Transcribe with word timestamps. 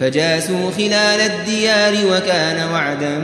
فجاسوا 0.00 0.70
خلال 0.76 1.20
الديار 1.20 1.94
وكان 2.12 2.70
وعدا 2.72 3.18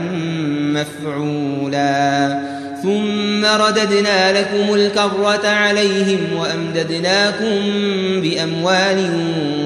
مفعولا. 0.73 2.39
ثم 2.83 3.45
رددنا 3.45 4.39
لكم 4.39 4.73
الكرة 4.73 5.47
عليهم 5.47 6.19
وأمددناكم 6.37 7.61
بأموال 8.21 9.09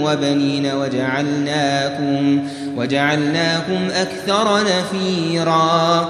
وبنين 0.04 0.66
وجعلناكم 0.66 2.48
وجعلناكم 2.78 3.90
أكثر 3.96 4.60
نفيرا. 4.64 6.10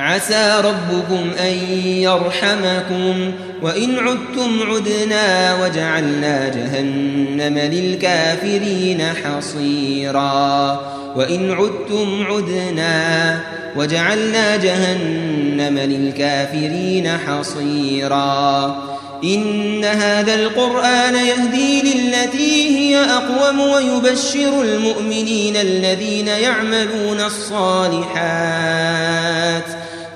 عسى 0.00 0.62
ربكم 0.64 1.30
أن 1.40 1.54
يرحمكم. 1.84 3.32
وإن 3.62 3.98
عدتم 3.98 4.60
عدنا 4.70 5.54
وجعلنا 5.64 6.48
جهنم 6.48 7.58
للكافرين 7.58 9.02
حصيرا. 9.24 10.80
وإن 11.16 11.52
عدتم 11.52 12.26
عدنا 12.26 13.40
وجعلنا 13.76 14.56
جهنم 14.56 15.78
للكافرين 15.78 17.08
حصيرا. 17.08 18.76
إن 19.24 19.84
هذا 19.84 20.34
القرآن 20.34 21.14
يهدي 21.14 21.82
للتي 21.82 22.78
هي 22.78 23.04
أقوم 23.04 23.60
ويبشر 23.60 24.62
المؤمنين 24.62 25.56
الذين 25.56 26.28
يعملون 26.28 27.20
الصالحات. 27.20 28.40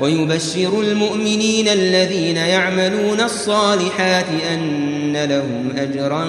ويبشر 0.00 0.80
المؤمنين 0.80 1.68
الذين 1.68 2.36
يعملون 2.36 3.20
الصالحات 3.20 4.26
أن 4.52 5.16
لهم 5.24 5.72
أجرا 5.78 6.24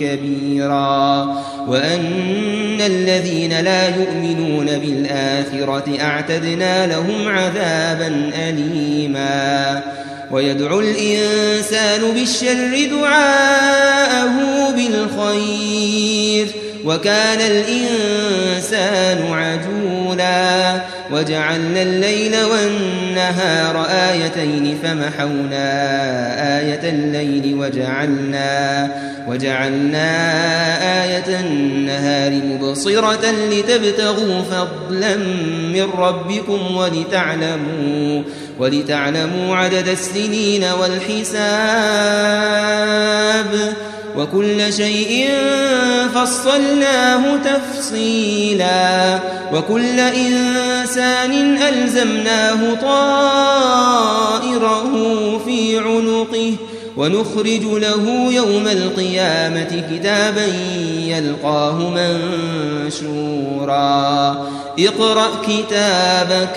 كبيرا 0.00 1.24
وأن 1.68 2.80
الذين 2.80 3.60
لا 3.60 3.96
يؤمنون 3.96 4.66
بالآخرة 4.66 6.00
أعتدنا 6.00 6.86
لهم 6.86 7.28
عذابا 7.28 8.30
أليما 8.48 9.82
ويدعو 10.30 10.80
الإنسان 10.80 12.00
بالشر 12.14 12.88
دعاءه 12.90 14.34
بالخير 14.70 16.46
وكان 16.84 17.38
الإنسان 17.40 19.32
عجولا 19.32 20.80
وجعلنا 21.10 21.82
الليل 21.82 22.36
والنهار 22.44 23.86
آيتين 23.90 24.78
فمحونا 24.82 25.66
آية 26.58 26.90
الليل 26.90 27.54
وجعلنا 27.54 28.90
وجعلنا 29.28 30.08
آية 31.04 31.40
النهار 31.40 32.32
مبصرة 32.32 33.30
لتبتغوا 33.50 34.42
فضلا 34.42 35.16
من 35.72 35.90
ربكم 35.98 36.76
ولتعلموا 36.76 38.22
ولتعلموا 38.58 39.56
عدد 39.56 39.88
السنين 39.88 40.64
والحساب 40.64 41.36
وكل 44.16 44.72
شيء 44.72 45.28
فصلناه 46.14 47.36
تفصيلا 47.36 49.20
وكل 49.52 50.00
إنسان 50.00 51.58
ألزمناه 51.62 52.74
طائره 52.82 54.12
في 55.44 55.78
عنقه 55.78 56.54
ونخرج 56.96 57.62
له 57.62 58.28
يوم 58.32 58.66
القيامة 58.66 59.84
كتابا 59.90 60.46
يلقاه 61.06 61.78
منشورا. 62.94 63.86
اقرأ 64.78 65.28
كتابك 65.48 66.56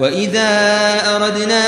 وإذا 0.00 0.48
أردنا 1.16 1.64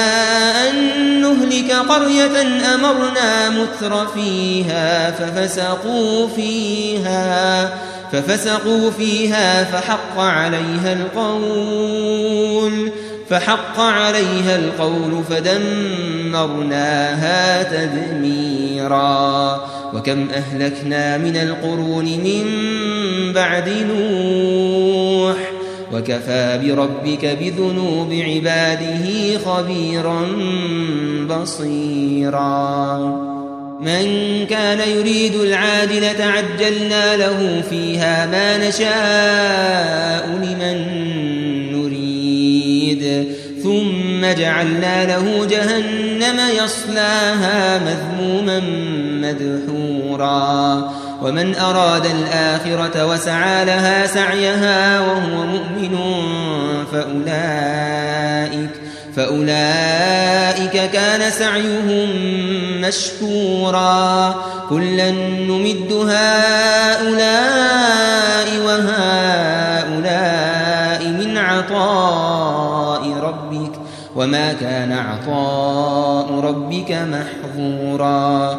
أن 0.69 0.75
نهلك 1.21 1.73
قرية 1.73 2.43
أمرنا 2.75 3.51
متر 3.51 4.07
فيها 4.07 5.11
ففسقوا 5.11 6.29
فيها 6.29 7.71
ففسقوا 8.13 8.91
فيها 8.91 9.65
فحق 9.65 10.19
عليها 10.19 10.93
القول 10.93 12.93
فحق 13.31 13.81
عليها 13.81 14.57
القول 14.57 15.25
فدمرناها 15.31 16.83
تدميرا 17.63 19.61
وكم 19.95 20.29
أهلكنا 20.31 21.19
من 21.19 21.37
القرون 21.37 22.05
من 22.05 22.45
بعد 23.33 23.69
نوح 23.69 25.52
وكفى 25.93 26.61
بربك 26.65 27.39
بذنوب 27.41 28.13
عباده 28.13 29.39
خبيرا 29.47 30.27
بصيرا. 31.31 32.97
من 33.81 34.07
كان 34.47 34.89
يريد 34.97 35.35
العاجلة 35.35 36.25
عجلنا 36.25 37.17
له 37.17 37.63
فيها 37.71 38.27
ما 38.27 38.69
نشاء 38.69 40.27
لمن 40.37 40.77
نريد. 41.73 43.29
ثم 43.63 44.41
جعلنا 44.41 45.05
له 45.07 45.47
جهنم 45.51 46.41
يصلاها 46.65 47.79
مذموما 47.79 48.61
مدحورا. 49.23 50.93
ومن 51.23 51.55
أراد 51.55 52.07
الآخرة 52.07 53.07
وسعى 53.07 53.65
لها 53.65 54.07
سعيها 54.07 55.01
وهو 55.01 55.47
مؤمن 55.47 55.99
فأولئك 56.93 58.71
فأولئك 59.17 60.91
كان 60.91 61.31
سعيهم 61.31 62.09
مشكورا. 62.81 64.35
كلا 64.71 65.11
نمد 65.11 65.93
هؤلاء 65.93 66.99
وهؤلاء 68.67 70.03
من 71.09 71.39
عطاء 71.39 73.03
ربك 73.23 73.73
وما 74.17 74.53
كان 74.53 74.93
عطاء 74.93 76.41
ربك 76.41 76.91
محظورا. 76.93 78.59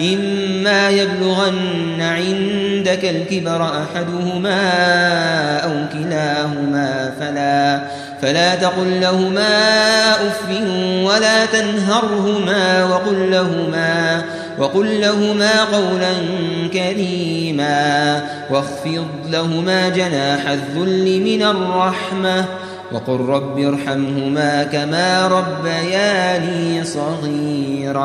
إما 0.00 0.90
يبلغن 0.90 2.00
عندك 2.00 3.04
الكبر 3.04 3.62
أحدهما 3.62 4.60
أو 5.58 5.70
كلاهما 5.92 7.12
فلا 7.20 7.80
فلا 8.22 8.54
تقل 8.54 9.00
لهما 9.00 10.12
أف 10.12 10.48
ولا 11.04 11.46
تنهرهما 11.46 12.84
وقل 12.84 13.30
لهما 13.30 14.22
وقل 14.58 15.00
لهما 15.00 15.64
قولا 15.64 16.12
كريما 16.72 18.22
واخفض 18.50 19.06
لهما 19.30 19.88
جناح 19.88 20.48
الذل 20.48 21.20
من 21.20 21.42
الرحمة 21.42 22.44
وقل 22.92 23.20
رب 23.20 23.58
ارحمهما 23.58 24.62
كما 24.62 25.28
ربياني 25.28 26.84
صغيرا. 26.84 28.04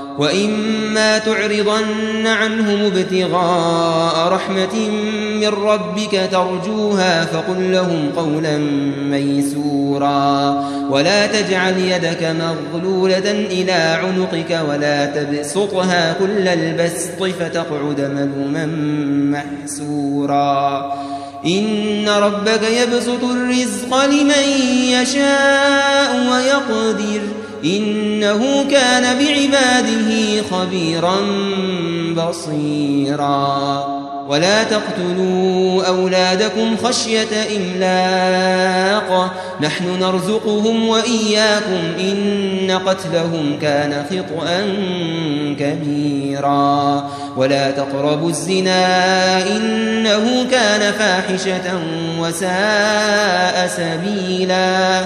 وإما 0.21 1.17
تعرضن 1.17 2.27
عنهم 2.27 2.85
ابتغاء 2.85 4.27
رحمة 4.33 4.89
من 5.41 5.47
ربك 5.47 6.29
ترجوها 6.31 7.25
فقل 7.25 7.71
لهم 7.71 8.09
قولا 8.17 8.57
ميسورا. 9.09 10.51
ولا 10.89 11.27
تجعل 11.27 11.77
يدك 11.79 12.35
مغلولة 12.39 13.31
إلى 13.31 13.71
عنقك 13.71 14.59
ولا 14.69 15.05
تبسطها 15.05 16.13
كل 16.13 16.47
البسط 16.47 17.23
فتقعد 17.39 18.01
ملوما 18.01 18.65
محسورا. 19.39 20.93
إن 21.45 22.09
ربك 22.09 22.61
يبسط 22.63 23.23
الرزق 23.23 24.05
لمن 24.05 24.61
يشاء 24.87 26.31
ويقدر. 26.31 27.21
إنه 27.65 28.65
كان 28.71 29.03
بعباده 29.03 30.41
خبيرا 30.51 31.15
بصيرا. 32.15 34.01
ولا 34.27 34.63
تقتلوا 34.63 35.83
أولادكم 35.87 36.77
خشية 36.83 37.27
إملاق. 37.57 39.31
نحن 39.61 39.99
نرزقهم 39.99 40.87
وإياكم 40.87 41.81
إن 41.99 42.79
قتلهم 42.85 43.57
كان 43.61 44.05
خطأ 44.09 44.61
كبيرا. 45.59 47.09
ولا 47.37 47.71
تقربوا 47.71 48.29
الزنا 48.29 49.47
إنه 49.47 50.45
كان 50.51 50.93
فاحشة 50.93 51.79
وساء 52.19 53.67
سبيلا. 53.77 55.05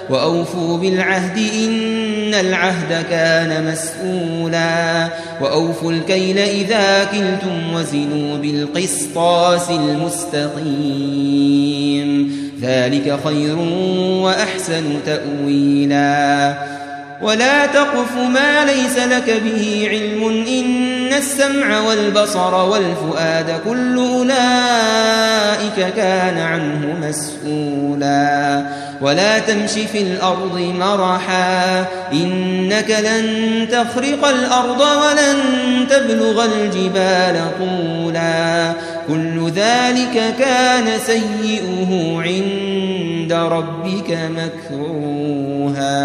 وأوفوا 0.11 0.77
بالعهد 0.77 1.37
إن 1.37 2.33
العهد 2.33 3.05
كان 3.09 3.71
مسؤولا 3.71 5.09
وأوفوا 5.41 5.91
الكيل 5.91 6.37
إذا 6.37 7.03
كلتم 7.03 7.73
وزنوا 7.73 8.37
بالقسطاس 8.37 9.69
المستقيم 9.69 11.31
ذلك 12.61 13.19
خير 13.25 13.57
وأحسن 14.21 14.83
تأويلا 15.05 16.55
ولا 17.21 17.65
تقف 17.65 18.17
ما 18.17 18.65
ليس 18.65 18.97
لك 18.97 19.41
به 19.43 19.87
علم 19.91 20.23
إن 20.47 21.13
السمع 21.13 21.79
والبصر 21.79 22.55
والفؤاد 22.55 23.59
كل 23.65 23.97
أولئك 23.97 25.10
كان 25.95 26.37
عنه 26.37 27.09
مسؤولا. 27.09 28.65
ولا 29.01 29.39
تمش 29.39 29.71
في 29.71 30.01
الأرض 30.01 30.73
مرحا 30.79 31.85
إنك 32.13 32.89
لن 32.89 33.67
تخرق 33.71 34.27
الأرض 34.27 34.81
ولن 34.81 35.37
تبلغ 35.89 36.45
الجبال 36.45 37.41
طولا. 37.59 38.73
كل 39.07 39.49
ذلك 39.49 40.35
كان 40.39 40.85
سيئه 41.05 42.21
عند 42.21 43.33
ربك 43.33 44.17
مكروها. 44.37 46.01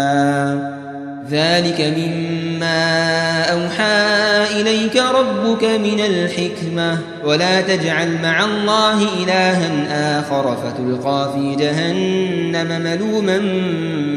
ذلك 1.31 1.93
مما 1.97 2.46
أوحى 2.63 4.17
إليك 4.61 4.95
ربك 4.95 5.63
من 5.63 5.99
الحكمة 5.99 6.97
ولا 7.25 7.61
تجعل 7.61 8.21
مع 8.23 8.45
الله 8.45 9.01
إلها 9.23 10.19
آخر 10.19 10.57
فتلقى 10.57 11.33
في 11.35 11.55
جهنم 11.55 12.81
ملوما 12.81 13.37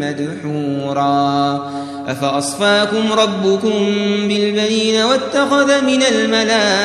مدحورا 0.00 1.70
أفأصفاكم 2.08 3.12
ربكم 3.12 3.86
بالبنين 4.28 5.04
واتخذ 5.04 5.84
من 5.84 6.02
الملائكة 6.02 6.84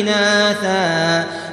إناثا 0.00 1.26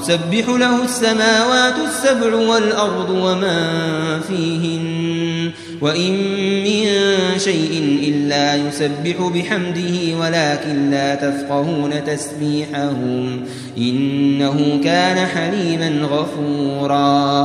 تسبح 0.00 0.48
له 0.48 0.84
السماوات 0.84 1.74
السبع 1.86 2.34
والأرض 2.34 3.10
ومن 3.10 4.20
فيهن 4.28 5.50
وإن 5.80 6.12
من 6.64 6.84
شيء 7.38 8.00
إلا 8.08 8.54
يسبح 8.54 9.30
بحمده 9.34 10.18
ولكن 10.20 10.90
لا 10.90 11.14
تفقهون 11.14 12.04
تسبيحهم 12.06 13.44
إنه 13.78 14.80
كان 14.84 15.26
حليما 15.26 16.06
غفورا 16.06 17.44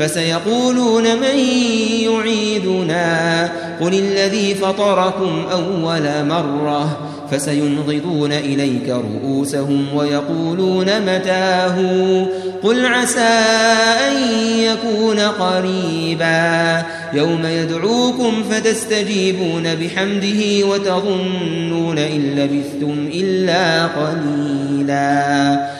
فسيقولون 0.00 1.02
من 1.02 1.38
يعيدنا؟ 2.00 3.44
قل 3.80 3.94
الذي 3.94 4.54
فطركم 4.54 5.44
أول 5.52 6.26
مرة. 6.28 6.98
فسينغضون 7.30 8.32
إليك 8.32 8.88
رؤوسهم 8.88 9.86
ويقولون 9.94 10.86
متاه؟ 11.00 11.76
قل 12.62 12.86
عسى 12.86 13.44
أن 14.08 14.16
يكون 14.58 15.18
قريبا. 15.18 16.82
يوم 17.12 17.46
يدعوكم 17.46 18.32
فتستجيبون 18.50 19.74
بحمده 19.74 20.66
وتظنون 20.66 21.98
إن 21.98 22.34
لبثتم 22.36 23.08
إلا 23.14 23.86
قليلا. 23.86 25.79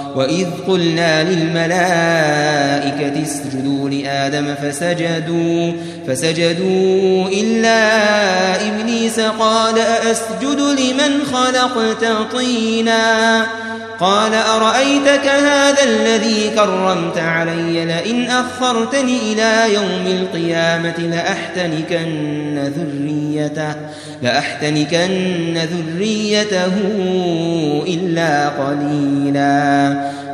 وإذ 0.15 0.47
قلنا 0.67 1.23
للملائكة 1.23 3.23
اسجدوا 3.23 3.89
لآدم 3.89 4.55
فسجدوا 4.55 5.71
فسجدوا 6.07 7.27
إلا 7.27 7.77
إبليس 8.67 9.19
قال 9.19 9.79
أأسجد 9.79 10.59
لمن 10.59 11.23
خلقت 11.33 12.05
طينا؟ 12.31 13.45
قال 14.01 14.33
أرأيتك 14.33 15.27
هذا 15.27 15.83
الذي 15.83 16.49
كرمت 16.55 17.17
علي؟ 17.17 17.85
لئن 17.85 18.25
أخرتني 18.25 19.33
إلى 19.33 19.73
يوم 19.73 20.07
القيامة 20.07 20.97
لأحتنكن 20.97 22.71
ذريته 22.77 23.75
لأحتنكن 24.21 25.57
ذريته 25.57 26.73
إلا 27.87 28.49
قليلا. 28.49 30.00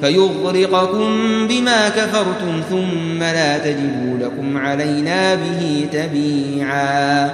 فيغرقكم 0.00 1.08
بما 1.48 1.88
كفرتم 1.88 2.62
ثم 2.70 3.18
لا 3.18 3.58
تجدوا 3.58 4.18
لكم 4.20 4.56
علينا 4.56 5.34
به 5.34 5.86
تبيعا. 5.92 7.30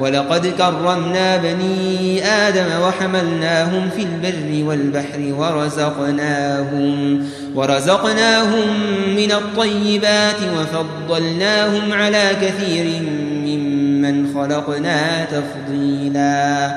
ولقد 0.00 0.46
كرمنا 0.46 1.36
بني 1.36 2.24
آدم 2.24 2.66
وحملناهم 2.82 3.90
في 3.96 4.02
البر 4.02 4.68
والبحر 4.68 5.20
ورزقناهم 5.38 7.26
ورزقناهم 7.54 8.68
من 9.16 9.32
الطيبات 9.32 10.36
وفضلناهم 10.56 11.92
على 11.92 12.30
كثير 12.42 13.02
ممن 13.46 14.34
خلقنا 14.34 15.24
تفضيلا. 15.24 16.76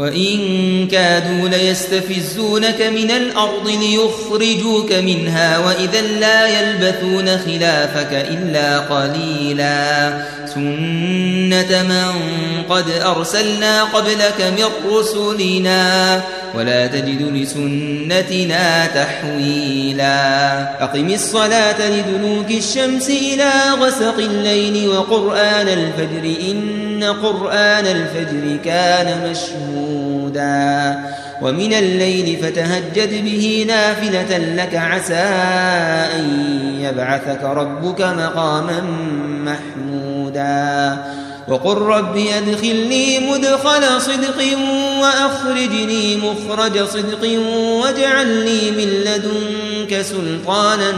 وإن 0.00 0.88
كادوا 0.88 1.48
ليستفزونك 1.48 2.82
من 2.82 3.10
الأرض 3.10 3.68
ليخرجوك 3.68 4.92
منها 4.92 5.58
وإذا 5.58 6.00
لا 6.00 6.46
يلبثون 6.60 7.38
خلافك 7.38 8.12
إلا 8.12 8.78
قليلا 8.78 10.12
سنة 10.54 11.82
من 11.82 12.12
قد 12.68 12.84
أرسلنا 12.90 13.84
قبلك 13.84 14.54
من 14.58 14.92
رسلنا 14.92 16.22
ولا 16.54 16.86
تجد 16.86 17.22
لسنتنا 17.22 18.86
تحويلا 18.86 20.14
أقم 20.84 21.10
الصلاة 21.10 21.90
لدلوك 21.90 22.50
الشمس 22.50 23.10
إلى 23.10 23.50
غسق 23.80 24.18
الليل 24.18 24.88
وقرآن 24.88 25.68
الفجر 25.68 26.50
إن 26.50 27.04
قرآن 27.22 27.86
الفجر 27.86 28.56
كان 28.64 29.30
مشهودا 29.30 31.00
ومن 31.42 31.72
الليل 31.72 32.38
فتهجد 32.42 33.24
به 33.24 33.64
نافلة 33.68 34.38
لك 34.38 34.74
عسى 34.74 35.14
أن 36.16 36.50
يبعثك 36.80 37.42
ربك 37.44 38.00
مقاما 38.00 38.80
محمودا 39.44 40.19
وقل 41.48 41.76
رب 41.76 42.16
أدخلني 42.16 43.18
مدخل 43.30 44.00
صدق 44.00 44.58
وأخرجني 45.00 46.16
مخرج 46.16 46.84
صدق 46.84 47.40
واجعل 47.54 48.26
لي 48.26 48.70
من 48.70 48.88
لدنك 49.04 50.02
سلطانا 50.02 50.92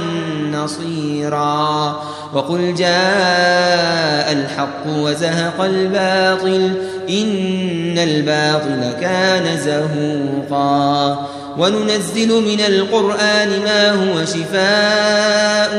نصيرا. 0.53 2.03
وقل 2.35 2.75
جاء 2.75 4.33
الحق 4.33 4.87
وزهق 4.87 5.61
الباطل 5.61 6.73
إن 7.09 7.99
الباطل 7.99 9.01
كان 9.01 9.59
زهوقا. 9.59 11.29
وننزل 11.59 12.29
من 12.29 12.61
القرآن 12.61 13.49
ما 13.65 13.91
هو 13.91 14.25
شفاء 14.25 15.71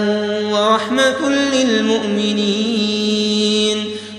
ورحمة 0.51 1.29
للمؤمنين. 1.29 2.92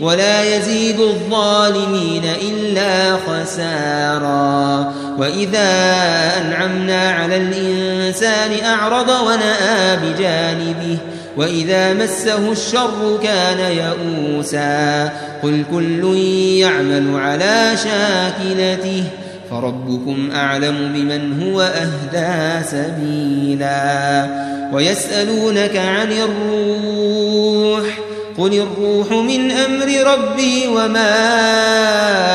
ولا 0.00 0.56
يزيد 0.56 1.00
الظالمين 1.00 2.22
إلا 2.48 3.16
خسارا. 3.16 4.92
وإذا 5.18 5.70
أنعمنا 6.40 7.10
على 7.10 7.36
الإنسان 7.36 8.64
أعرض 8.64 9.08
ونأى 9.08 9.96
بجانبه 9.96 10.98
وإذا 11.36 11.94
مسه 11.94 12.52
الشر 12.52 13.18
كان 13.22 13.58
يئوسا. 13.58 15.12
قل 15.42 15.64
كل 15.70 16.16
يعمل 16.58 17.20
على 17.20 17.72
شاكلته 17.84 19.04
فربكم 19.50 20.30
أعلم 20.34 20.92
بمن 20.94 21.42
هو 21.42 21.60
أهدى 21.60 22.66
سبيلا. 22.66 24.26
ويسألونك 24.72 25.76
عن 25.76 26.12
الروح 26.12 27.84
قل 28.38 28.54
الروح 28.54 29.12
من 29.12 29.50
أمر 29.50 30.12
ربي 30.12 30.66
وما 30.66 31.14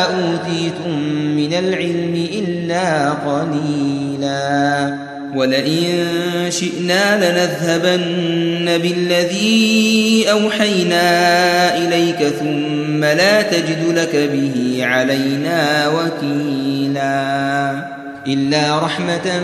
أوتيتم 0.04 1.00
من 1.36 1.54
العلم 1.54 2.28
إلا 2.34 3.10
قليلا 3.10 4.98
ولئن 5.36 6.06
شئنا 6.50 7.18
لنذهبن 7.18 8.78
بالذي 8.78 10.26
أوحينا 10.32 11.08
إليك 11.78 12.18
ثم 12.40 13.04
لا 13.04 13.42
تجد 13.42 13.94
لك 13.96 14.16
به 14.16 14.80
علينا 14.82 15.88
وكيلا 15.88 17.72
إلا 18.28 18.80
رحمة 18.80 19.42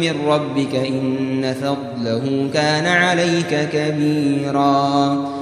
من 0.00 0.26
ربك 0.26 0.74
إن 0.74 1.54
فضله 1.62 2.48
كان 2.54 2.86
عليك 2.86 3.68
كبيراً 3.72 5.41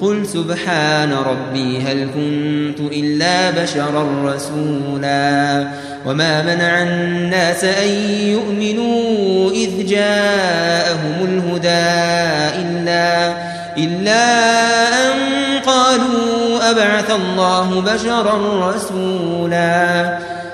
قل 0.00 0.26
سبحان 0.26 1.12
ربي 1.12 1.78
هل 1.78 2.08
كنت 2.14 2.92
إلا 2.92 3.50
بشرا 3.50 4.06
رسولا 4.24 5.68
وما 6.06 6.42
منع 6.42 6.82
الناس 6.82 7.64
أن 7.64 7.88
يؤمنوا 8.20 9.50
إذ 9.50 9.86
جاءهم 9.86 11.14
الهدى 11.22 11.90
إلا, 12.62 13.34
إلا 13.76 14.24
أن 15.06 15.18
قالوا 15.66 16.70
أبعث 16.70 17.10
الله 17.10 17.80
بشرا 17.80 18.70
رسولا 18.70 20.18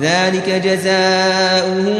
ذلك 0.00 0.48
جزاؤهم 0.64 1.96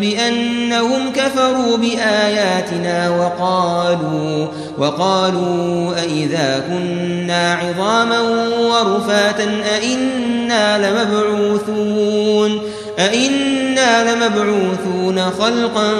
بأنهم 0.00 1.12
كفروا 1.12 1.76
بآياتنا 1.76 3.10
وقالوا 3.10 4.46
وقالوا 4.78 5.94
أئذا 6.00 6.64
كنا 6.68 7.54
عظاما 7.54 8.20
ورفاتا 8.60 9.48
أئنا 9.76 10.78
لمبعوثون 10.78 12.60
أئنا 12.98 14.14
لمبعوثون 14.14 15.30
خلقا 15.30 15.92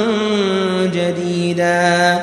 جديدا 0.83 2.23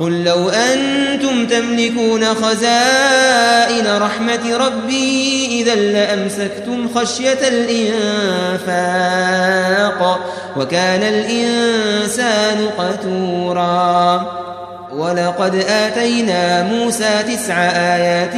قل 0.00 0.24
لو 0.24 0.48
أنتم 0.48 1.46
تملكون 1.46 2.24
خزائن 2.34 3.96
رحمة 3.96 4.56
ربي 4.56 5.46
إذا 5.62 5.74
لأمسكتم 5.74 6.88
خشية 6.94 7.38
الإنفاق 8.62 10.20
وكان 10.56 11.02
الإنسان 11.02 12.68
قتورا. 12.78 14.32
ولقد 14.92 15.64
آتينا 15.68 16.62
موسى 16.62 17.22
تسع 17.28 17.56
آيات 17.70 18.36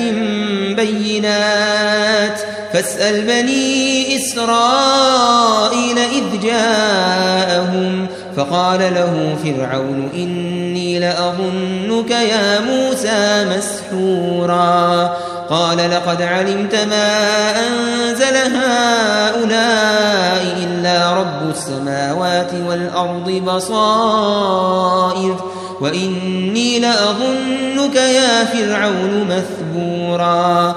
بينات. 0.77 2.41
فاسأل 2.73 3.21
بني 3.23 4.17
إسرائيل 4.17 5.99
إذ 5.99 6.41
جاءهم. 6.43 8.07
فقال 8.39 8.81
له 8.81 9.37
فرعون 9.45 10.09
إني 10.15 10.99
لأظنك 10.99 12.11
يا 12.11 12.61
موسى 12.61 13.47
مسحورا. 13.57 15.17
قال 15.51 15.79
لقد 15.91 16.23
علمت 16.23 16.75
ما 16.75 17.51
أنزل 17.67 18.37
هؤلاء 18.57 20.43
إلا 20.63 21.13
رب 21.13 21.51
السماوات 21.51 22.51
والأرض 22.69 23.31
بصائر 23.47 25.37
وإني 25.81 26.79
لأظنك 26.79 27.97
يا 27.97 28.45
فرعون 28.45 29.29
مثبورا. 29.31 30.77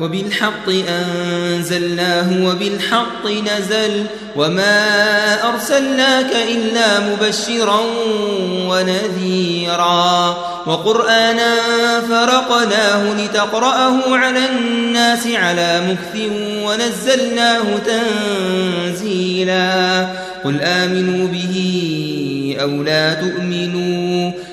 وبالحق 0.00 0.68
أنزلناه 0.88 2.48
وبالحق 2.48 3.26
نزل 3.26 4.06
وما 4.36 4.84
أرسلناك 5.48 6.36
إلا 6.50 7.00
مبشرا 7.00 7.80
ونذيرا 8.68 10.36
وقرآنا 10.66 11.54
فرقناه 12.08 13.14
لتقرأه 13.14 14.16
على 14.16 14.40
الناس 14.50 15.26
على 15.26 15.80
مكث 15.90 16.30
ونزلناه 16.64 17.64
تنزيلا 18.86 20.06
قل 20.44 20.60
آمنوا 20.62 21.28
به 21.28 21.56
أو 22.60 22.82
لا 22.82 23.14
تؤمنوا 23.14 24.32